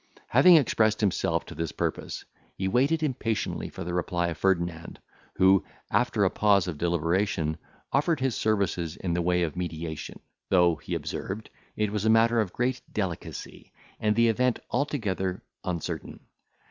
[0.29, 2.25] Having expressed himself to this purpose,
[2.57, 4.97] he waited impatiently for the reply of Ferdinand,
[5.35, 7.55] who, after a pause of deliberation,
[7.93, 10.19] offered his services in the way of mediation;
[10.49, 16.19] though, he observed, it was a matter of great delicacy, and the event altogether uncertain.